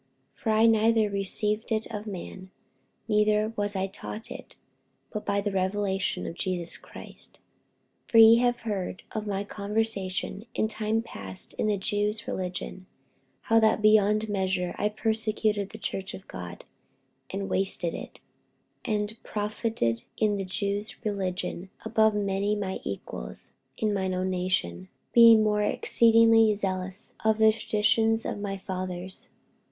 [0.43, 2.49] 48:001:012 For I neither received it of man,
[3.07, 4.55] neither was I taught it,
[5.11, 7.37] but by the revelation of Jesus Christ.
[8.09, 12.87] 48:001:013 For ye have heard of my conversation in time past in the Jews' religion,
[13.41, 16.63] how that beyond measure I persecuted the church of God,
[17.29, 18.19] and wasted it:
[18.85, 24.89] 48:001:014 And profited in the Jews' religion above many my equals in mine own nation,
[25.13, 29.27] being more exceedingly zealous of the traditions of my fathers.